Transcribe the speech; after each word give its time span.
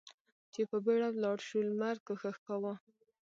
چې 0.53 0.61
په 0.69 0.77
بېړه 0.85 1.09
ولاړ 1.11 1.37
شو، 1.47 1.59
لمر 1.69 1.95
کوښښ 2.07 2.37
کاوه. 2.47 2.73